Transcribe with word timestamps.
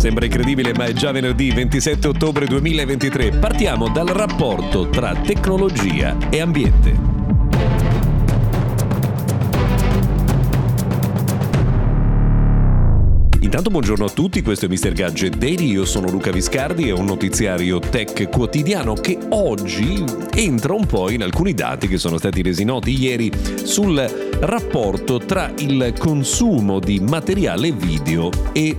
Sembra 0.00 0.24
incredibile, 0.24 0.72
ma 0.72 0.86
è 0.86 0.94
già 0.94 1.12
venerdì 1.12 1.50
27 1.50 2.08
ottobre 2.08 2.46
2023. 2.46 3.32
Partiamo 3.32 3.90
dal 3.90 4.06
rapporto 4.06 4.88
tra 4.88 5.14
tecnologia 5.14 6.16
e 6.30 6.40
ambiente. 6.40 6.96
Intanto 13.40 13.68
buongiorno 13.68 14.06
a 14.06 14.08
tutti, 14.08 14.40
questo 14.40 14.64
è 14.64 14.68
Mr. 14.70 14.92
Gadget 14.92 15.36
Daily, 15.36 15.72
io 15.72 15.84
sono 15.84 16.08
Luca 16.08 16.30
Viscardi 16.30 16.88
e 16.88 16.92
un 16.92 17.04
notiziario 17.04 17.78
tech 17.78 18.30
quotidiano 18.30 18.94
che 18.94 19.18
oggi 19.28 20.02
entra 20.34 20.72
un 20.72 20.86
po' 20.86 21.10
in 21.10 21.22
alcuni 21.22 21.52
dati 21.52 21.88
che 21.88 21.98
sono 21.98 22.16
stati 22.16 22.40
resi 22.40 22.64
noti 22.64 22.98
ieri 22.98 23.30
sul 23.64 24.00
rapporto 24.40 25.18
tra 25.18 25.52
il 25.58 25.92
consumo 25.98 26.78
di 26.78 27.00
materiale 27.00 27.70
video 27.72 28.30
e 28.52 28.78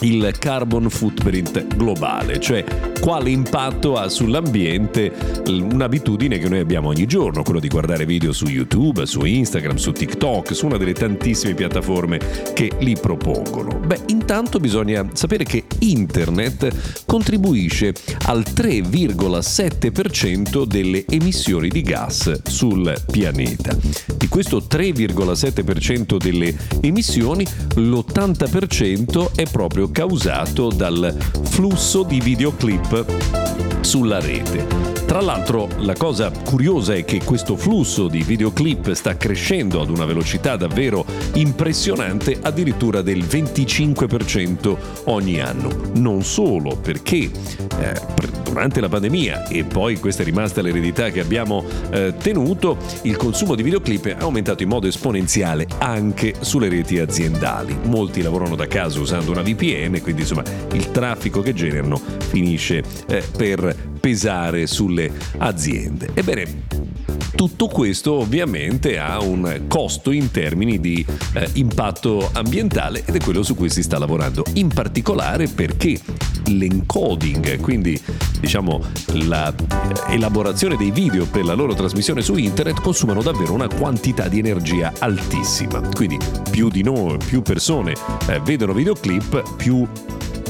il 0.00 0.32
carbon 0.38 0.88
footprint 0.88 1.76
globale, 1.76 2.38
cioè 2.38 2.64
quale 3.00 3.30
impatto 3.30 3.96
ha 3.96 4.08
sull'ambiente 4.08 5.12
un'abitudine 5.46 6.38
che 6.38 6.48
noi 6.48 6.60
abbiamo 6.60 6.88
ogni 6.88 7.06
giorno, 7.06 7.42
quello 7.42 7.60
di 7.60 7.68
guardare 7.68 8.04
video 8.04 8.32
su 8.32 8.46
YouTube, 8.46 9.06
su 9.06 9.24
Instagram, 9.24 9.76
su 9.76 9.92
TikTok, 9.92 10.54
su 10.54 10.66
una 10.66 10.76
delle 10.76 10.92
tantissime 10.92 11.54
piattaforme 11.54 12.18
che 12.54 12.72
li 12.80 12.96
propongono. 13.00 13.78
Beh, 13.78 14.00
intanto 14.06 14.58
bisogna 14.58 15.08
sapere 15.12 15.44
che 15.44 15.64
internet 15.80 17.04
contribuisce 17.06 17.94
al 18.26 18.40
3,7% 18.40 20.64
delle 20.64 21.04
emissioni 21.08 21.68
di 21.68 21.82
gas 21.82 22.42
sul 22.44 22.92
pianeta. 23.10 23.76
Di 24.16 24.28
questo 24.28 24.64
3,7% 24.68 26.16
delle 26.16 26.54
emissioni, 26.80 27.46
l'80% 27.76 29.34
è 29.34 29.44
proprio 29.50 29.90
causato 29.90 30.68
dal 30.68 31.16
flusso 31.42 32.02
di 32.02 32.20
videoclip 32.20 32.87
hip-hop. 32.90 33.77
Sulla 33.80 34.20
rete. 34.20 34.66
Tra 35.06 35.20
l'altro 35.20 35.68
la 35.78 35.94
cosa 35.94 36.30
curiosa 36.30 36.94
è 36.94 37.04
che 37.04 37.22
questo 37.24 37.56
flusso 37.56 38.08
di 38.08 38.22
videoclip 38.22 38.92
sta 38.92 39.16
crescendo 39.16 39.80
ad 39.80 39.88
una 39.88 40.04
velocità 40.04 40.56
davvero 40.56 41.04
impressionante, 41.34 42.38
addirittura 42.40 43.00
del 43.00 43.20
25% 43.20 44.76
ogni 45.04 45.40
anno. 45.40 45.70
Non 45.94 46.22
solo 46.22 46.76
perché 46.76 47.30
eh, 47.80 48.00
durante 48.44 48.80
la 48.80 48.88
pandemia 48.88 49.46
e 49.46 49.64
poi 49.64 49.98
questa 49.98 50.22
è 50.22 50.24
rimasta 50.24 50.60
l'eredità 50.62 51.10
che 51.10 51.20
abbiamo 51.20 51.64
eh, 51.90 52.14
tenuto, 52.20 52.76
il 53.02 53.16
consumo 53.16 53.54
di 53.54 53.62
videoclip 53.62 54.08
è 54.08 54.16
aumentato 54.18 54.62
in 54.62 54.68
modo 54.68 54.86
esponenziale 54.86 55.66
anche 55.78 56.34
sulle 56.40 56.68
reti 56.68 56.98
aziendali. 56.98 57.76
Molti 57.84 58.20
lavorano 58.20 58.56
da 58.56 58.66
casa 58.66 58.98
usando 58.98 59.30
una 59.30 59.42
VPN, 59.42 60.00
quindi 60.02 60.22
insomma 60.22 60.42
il 60.72 60.90
traffico 60.90 61.40
che 61.40 61.54
generano 61.54 62.00
finisce 62.18 62.82
eh, 63.06 63.22
per 63.36 63.67
pesare 63.74 64.66
sulle 64.66 65.10
aziende. 65.38 66.10
Ebbene, 66.14 66.66
tutto 67.34 67.68
questo 67.68 68.14
ovviamente 68.14 68.98
ha 68.98 69.20
un 69.20 69.62
costo 69.68 70.10
in 70.10 70.30
termini 70.30 70.80
di 70.80 71.06
eh, 71.34 71.48
impatto 71.52 72.30
ambientale 72.32 73.04
ed 73.04 73.14
è 73.14 73.20
quello 73.20 73.42
su 73.42 73.54
cui 73.54 73.70
si 73.70 73.82
sta 73.82 73.98
lavorando, 73.98 74.44
in 74.54 74.68
particolare 74.68 75.46
perché 75.46 76.00
l'encoding, 76.46 77.60
quindi 77.60 78.00
diciamo 78.40 78.82
l'elaborazione 79.12 80.76
dei 80.76 80.90
video 80.90 81.26
per 81.26 81.44
la 81.44 81.54
loro 81.54 81.74
trasmissione 81.74 82.22
su 82.22 82.34
internet 82.36 82.80
consumano 82.80 83.22
davvero 83.22 83.52
una 83.52 83.68
quantità 83.68 84.26
di 84.26 84.38
energia 84.38 84.92
altissima. 84.98 85.80
Quindi 85.94 86.18
più 86.50 86.68
di 86.68 86.82
noi, 86.82 87.18
più 87.18 87.42
persone 87.42 87.92
eh, 88.26 88.40
vedono 88.40 88.72
videoclip, 88.72 89.54
più 89.56 89.86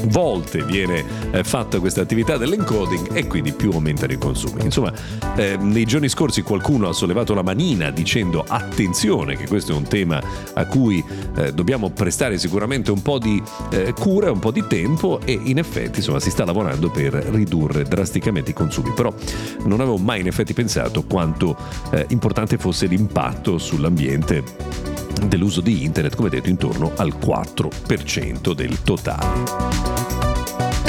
volte 0.05 0.63
viene 0.63 1.03
eh, 1.31 1.43
fatta 1.43 1.79
questa 1.79 2.01
attività 2.01 2.37
dell'encoding 2.37 3.13
e 3.13 3.27
quindi 3.27 3.51
più 3.51 3.71
aumentano 3.71 4.13
i 4.13 4.17
consumi. 4.17 4.63
Insomma, 4.63 4.93
eh, 5.35 5.57
nei 5.59 5.85
giorni 5.85 6.09
scorsi 6.09 6.41
qualcuno 6.41 6.89
ha 6.89 6.93
sollevato 6.93 7.33
la 7.33 7.41
manina 7.41 7.91
dicendo 7.91 8.43
attenzione 8.47 9.35
che 9.35 9.47
questo 9.47 9.73
è 9.73 9.75
un 9.75 9.83
tema 9.83 10.21
a 10.53 10.65
cui 10.65 11.03
eh, 11.35 11.53
dobbiamo 11.53 11.89
prestare 11.89 12.37
sicuramente 12.37 12.91
un 12.91 13.01
po' 13.01 13.19
di 13.19 13.41
eh, 13.71 13.93
cura, 13.93 14.31
un 14.31 14.39
po' 14.39 14.51
di 14.51 14.65
tempo 14.67 15.19
e 15.23 15.39
in 15.41 15.57
effetti 15.57 15.99
insomma, 15.99 16.19
si 16.19 16.29
sta 16.29 16.45
lavorando 16.45 16.89
per 16.89 17.13
ridurre 17.13 17.83
drasticamente 17.83 18.51
i 18.51 18.53
consumi. 18.53 18.91
Però 18.93 19.13
non 19.63 19.79
avevo 19.79 19.97
mai 19.97 20.21
in 20.21 20.27
effetti 20.27 20.53
pensato 20.53 21.03
quanto 21.03 21.55
eh, 21.91 22.05
importante 22.09 22.57
fosse 22.57 22.85
l'impatto 22.87 23.57
sull'ambiente 23.57 24.89
dell'uso 25.27 25.61
di 25.61 25.83
internet, 25.83 26.15
come 26.15 26.29
detto, 26.29 26.49
intorno 26.49 26.91
al 26.95 27.13
4% 27.19 28.53
del 28.53 28.81
totale. 28.81 29.98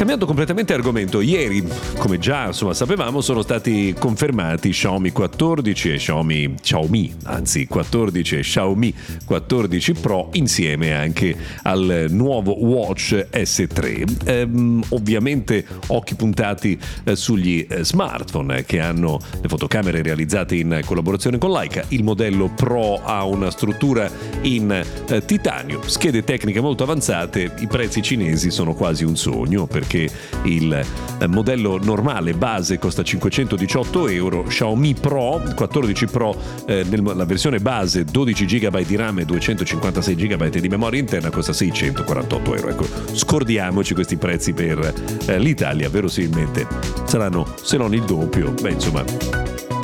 Cambiando 0.01 0.25
completamente 0.25 0.73
argomento, 0.73 1.21
ieri, 1.21 1.63
come 1.99 2.19
già 2.19 2.47
insomma, 2.47 2.73
sapevamo, 2.73 3.21
sono 3.21 3.43
stati 3.43 3.95
confermati 3.99 4.71
Xiaomi 4.71 5.11
14 5.11 5.93
e 5.93 5.97
Xiaomi, 5.97 6.55
Xiaomi, 6.59 7.15
anzi 7.25 7.67
14 7.67 8.37
e 8.37 8.41
Xiaomi 8.41 8.95
14 9.27 9.93
Pro 9.93 10.31
insieme 10.33 10.95
anche 10.95 11.37
al 11.65 12.07
nuovo 12.09 12.65
Watch 12.65 13.13
S3. 13.31 14.25
Ehm, 14.25 14.83
ovviamente 14.89 15.67
occhi 15.89 16.15
puntati 16.15 16.81
eh, 17.05 17.15
sugli 17.15 17.67
eh, 17.69 17.85
smartphone 17.85 18.65
che 18.65 18.81
hanno 18.81 19.21
le 19.39 19.49
fotocamere 19.49 20.01
realizzate 20.01 20.55
in 20.55 20.81
collaborazione 20.83 21.37
con 21.37 21.53
Leica. 21.53 21.85
Il 21.89 22.05
modello 22.05 22.49
Pro 22.49 23.05
ha 23.05 23.23
una 23.27 23.51
struttura 23.51 24.11
in 24.41 24.71
eh, 25.09 25.25
titanio, 25.27 25.83
schede 25.85 26.25
tecniche 26.25 26.63
molto 26.63 26.85
avanzate, 26.85 27.53
i 27.59 27.67
prezzi 27.67 28.01
cinesi 28.01 28.51
sono 28.51 28.73
quasi 28.73 29.05
un 29.05 29.15
sogno 29.15 29.67
perché 29.67 29.89
perché 29.91 30.09
il 30.45 30.73
eh, 31.19 31.27
modello 31.27 31.79
normale 31.83 32.33
base 32.35 32.79
costa 32.79 33.03
518 33.03 34.09
euro, 34.09 34.45
Xiaomi 34.45 34.95
Pro 34.95 35.43
14 35.55 36.07
Pro 36.07 36.37
eh, 36.67 36.85
nella 36.89 37.25
versione 37.25 37.59
base 37.59 38.05
12 38.05 38.45
GB 38.45 38.85
di 38.85 38.95
RAM 38.95 39.19
e 39.19 39.25
256 39.25 40.15
GB 40.15 40.49
di 40.49 40.69
memoria 40.69 41.01
interna 41.01 41.31
costa 41.31 41.53
648 41.53 42.55
euro. 42.55 42.69
Ecco, 42.69 42.87
scordiamoci 43.13 43.95
questi 43.95 44.17
prezzi 44.17 44.53
per 44.53 44.95
eh, 45.27 45.39
l'Italia, 45.41 45.89
verosimilmente 45.89 46.67
saranno 47.05 47.55
se 47.61 47.77
non 47.77 47.93
il 47.93 48.05
doppio, 48.05 48.53
beh 48.53 48.71
insomma 48.71 49.05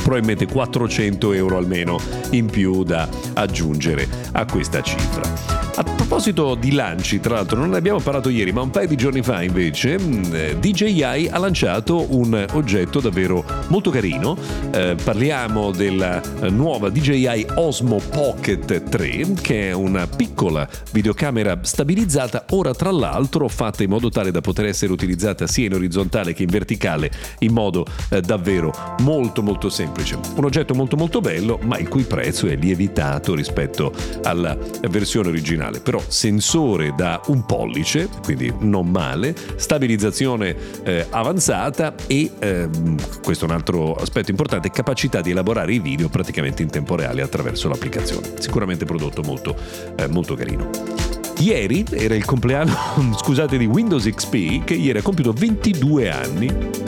probabilmente 0.06 0.47
400 0.47 1.33
euro 1.33 1.56
almeno 1.56 1.99
in 2.31 2.47
più 2.47 2.84
da 2.84 3.09
aggiungere 3.34 4.09
a 4.33 4.44
questa 4.44 4.81
cifra. 4.81 5.23
A 5.75 5.83
proposito 6.06 6.55
di 6.55 6.71
lanci, 6.71 7.19
tra 7.19 7.34
l'altro 7.34 7.59
non 7.59 7.71
ne 7.71 7.78
abbiamo 7.78 7.99
parlato 7.99 8.28
ieri, 8.28 8.53
ma 8.53 8.61
un 8.61 8.71
paio 8.71 8.87
di 8.87 8.94
giorni 8.94 9.22
fa 9.22 9.43
invece 9.43 9.99
mm, 9.99 10.22
DJI 10.61 11.28
ha 11.31 11.39
lanciato 11.39 12.15
un 12.15 12.47
oggetto 12.53 13.00
davvero 13.00 13.44
molto 13.69 13.91
carino. 13.91 14.37
Eh, 14.71 14.94
parliamo 15.03 15.72
della 15.72 16.22
nuova 16.50 16.91
DJI 16.91 17.47
Osmo 17.56 18.00
Pocket 18.11 18.89
3, 18.89 19.34
che 19.41 19.71
è 19.71 19.72
una 19.72 20.06
piccola 20.06 20.69
videocamera 20.93 21.59
stabilizzata, 21.62 22.44
ora 22.50 22.73
tra 22.73 22.93
l'altro 22.93 23.49
fatta 23.49 23.83
in 23.83 23.91
modo 23.91 24.09
tale 24.09 24.31
da 24.31 24.41
poter 24.41 24.67
essere 24.67 24.93
utilizzata 24.93 25.49
sia 25.49 25.67
in 25.67 25.75
orizzontale 25.75 26.34
che 26.34 26.44
in 26.44 26.50
verticale, 26.50 27.11
in 27.41 27.53
modo 27.53 27.84
eh, 28.11 28.21
davvero 28.21 28.73
molto 29.00 29.43
molto 29.43 29.69
semplice. 29.69 30.19
Un 30.37 30.44
oggetto 30.44 30.73
molto 30.73 30.97
molto 30.97 31.21
bello, 31.21 31.59
ma 31.62 31.78
il 31.78 31.88
cui 31.88 32.05
prezzo 32.05 32.47
è 32.47 32.55
lievitato 32.55 33.34
rispetto 33.34 33.93
alla 34.23 34.56
versione 34.88 35.28
originale 35.28 35.55
originale, 35.56 35.81
però 35.97 36.03
sensore 36.07 36.93
da 36.95 37.21
un 37.27 37.45
pollice, 37.45 38.09
quindi 38.23 38.53
non 38.59 38.91
male, 38.91 39.34
stabilizzazione 39.57 40.55
eh, 40.84 41.07
avanzata 41.11 41.95
e 42.07 42.31
ehm, 42.39 42.97
questo 43.23 43.47
è 43.47 43.49
un 43.49 43.55
altro 43.55 43.95
aspetto 43.95 44.31
importante, 44.31 44.71
capacità 44.71 45.21
di 45.21 45.31
elaborare 45.31 45.73
i 45.73 45.79
video 45.79 46.09
praticamente 46.09 46.62
in 46.62 46.71
tempo 46.71 46.97
reale 46.97 47.23
attraverso 47.23 47.69
l'applicazione. 47.69 48.35
Sicuramente 48.39 48.85
prodotto 48.85 49.23
molto, 49.23 49.56
eh, 49.97 50.06
molto 50.09 50.35
carino. 50.35 50.71
Ieri 51.39 51.85
era 51.91 52.15
il 52.15 52.25
compleanno, 52.25 52.75
scusate, 53.17 53.56
di 53.56 53.67
Windows 53.67 54.05
XP 54.05 54.65
che 54.65 54.75
ieri 54.75 54.99
ha 54.99 55.03
compiuto 55.03 55.32
22 55.32 56.11
anni 56.11 56.87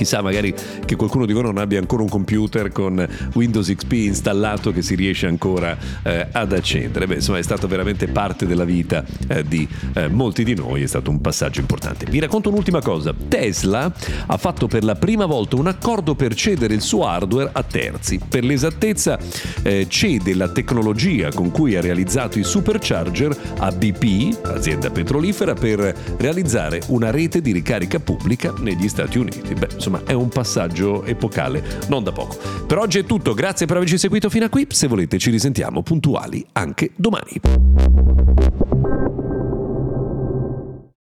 chissà 0.00 0.22
magari 0.22 0.54
che 0.86 0.96
qualcuno 0.96 1.26
di 1.26 1.34
voi 1.34 1.42
non 1.42 1.58
abbia 1.58 1.78
ancora 1.78 2.02
un 2.02 2.08
computer 2.08 2.72
con 2.72 3.06
Windows 3.34 3.70
XP 3.70 3.92
installato 3.92 4.72
che 4.72 4.80
si 4.80 4.94
riesce 4.94 5.26
ancora 5.26 5.76
eh, 6.02 6.26
ad 6.32 6.54
accendere. 6.54 7.06
Beh, 7.06 7.16
insomma 7.16 7.36
è 7.36 7.42
stato 7.42 7.68
veramente 7.68 8.08
parte 8.08 8.46
della 8.46 8.64
vita 8.64 9.04
eh, 9.28 9.44
di 9.44 9.68
eh, 9.92 10.08
molti 10.08 10.42
di 10.42 10.54
noi, 10.54 10.82
è 10.82 10.86
stato 10.86 11.10
un 11.10 11.20
passaggio 11.20 11.60
importante. 11.60 12.06
Vi 12.08 12.18
racconto 12.18 12.48
un'ultima 12.48 12.80
cosa, 12.80 13.14
Tesla 13.28 13.92
ha 14.26 14.36
fatto 14.38 14.68
per 14.68 14.84
la 14.84 14.94
prima 14.94 15.26
volta 15.26 15.56
un 15.56 15.66
accordo 15.66 16.14
per 16.14 16.34
cedere 16.34 16.72
il 16.72 16.80
suo 16.80 17.06
hardware 17.06 17.50
a 17.52 17.62
terzi. 17.62 18.18
Per 18.26 18.42
l'esattezza 18.42 19.18
eh, 19.62 19.84
cede 19.86 20.34
la 20.34 20.48
tecnologia 20.48 21.28
con 21.30 21.50
cui 21.50 21.76
ha 21.76 21.82
realizzato 21.82 22.38
i 22.38 22.42
supercharger 22.42 23.36
a 23.58 23.70
BP, 23.70 24.46
azienda 24.46 24.88
petrolifera, 24.88 25.52
per 25.52 25.94
realizzare 26.16 26.80
una 26.86 27.10
rete 27.10 27.42
di 27.42 27.52
ricarica 27.52 27.98
pubblica 27.98 28.54
negli 28.60 28.88
Stati 28.88 29.18
Uniti. 29.18 29.52
Beh, 29.52 29.68
insomma, 29.74 29.89
insomma 29.90 30.02
è 30.04 30.12
un 30.12 30.28
passaggio 30.28 31.04
epocale, 31.04 31.62
non 31.88 32.04
da 32.04 32.12
poco. 32.12 32.36
Per 32.66 32.78
oggi 32.78 33.00
è 33.00 33.04
tutto, 33.04 33.34
grazie 33.34 33.66
per 33.66 33.76
averci 33.76 33.98
seguito 33.98 34.30
fino 34.30 34.44
a 34.44 34.48
qui, 34.48 34.66
se 34.70 34.86
volete 34.86 35.18
ci 35.18 35.30
risentiamo 35.30 35.82
puntuali 35.82 36.46
anche 36.52 36.92
domani. 36.94 38.69